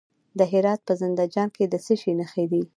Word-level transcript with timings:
د 0.37 0.39
هرات 0.51 0.79
په 0.87 0.93
زنده 1.01 1.25
جان 1.33 1.49
کې 1.55 1.63
د 1.67 1.75
څه 1.85 1.93
شي 2.01 2.11
نښې 2.19 2.45
دي؟ 2.51 2.61